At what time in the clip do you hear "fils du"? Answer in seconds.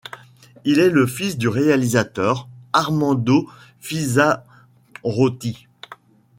1.05-1.47